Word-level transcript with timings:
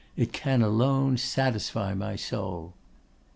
It 0.17 0.31
can 0.33 0.63
alone 0.63 1.17
satisfy 1.17 1.93
my 1.93 2.15
soul. 2.15 2.73